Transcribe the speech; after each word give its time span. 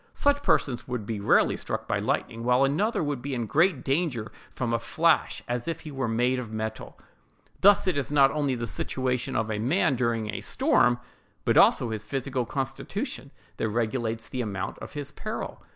Such 0.15 0.41
persons 0.41 0.87
would 0.87 1.05
be 1.05 1.19
rarely 1.19 1.55
struck 1.55 1.87
by 1.87 1.99
lightning, 1.99 2.43
while 2.43 2.63
another 2.63 3.03
would 3.03 3.21
be 3.21 3.35
in 3.35 3.43
as 3.43 3.47
great 3.47 3.83
danger 3.83 4.31
from 4.49 4.73
a 4.73 4.79
flash 4.79 5.43
as 5.47 5.67
if 5.67 5.81
he 5.81 5.91
were 5.91 6.07
made 6.07 6.39
of 6.39 6.51
metal. 6.51 6.97
Thus 7.59 7.85
it 7.85 7.99
is 7.99 8.11
not 8.11 8.31
only 8.31 8.55
the 8.55 8.65
situation 8.65 9.35
of 9.35 9.51
a 9.51 9.59
man, 9.59 9.95
during 9.95 10.33
a 10.33 10.41
storm, 10.41 10.97
but 11.45 11.55
also 11.55 11.91
his 11.91 12.03
physical 12.03 12.47
constitution, 12.47 13.29
that 13.57 13.69
regulates 13.69 14.27
the 14.27 14.41
amount 14.41 14.79
of 14.79 14.93
his 14.93 15.11
peril. 15.11 15.61